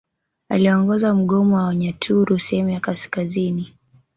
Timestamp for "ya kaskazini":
2.69-3.73